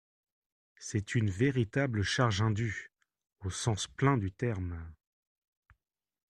[0.79, 2.91] C’est une véritable charge indue,
[3.41, 4.91] au sens plein du terme.